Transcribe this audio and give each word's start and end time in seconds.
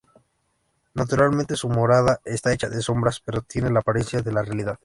Naturalmente 0.95 1.55
su 1.55 1.69
morada 1.69 2.21
está 2.25 2.51
hecha 2.51 2.67
de 2.69 2.81
sombras, 2.81 3.21
pero 3.23 3.43
tiene 3.43 3.69
la 3.69 3.81
apariencia 3.81 4.23
de 4.23 4.31
la 4.31 4.41
realidad. 4.41 4.79